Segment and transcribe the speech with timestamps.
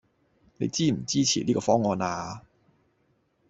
[0.57, 2.41] 你支唔支持呢個方案呀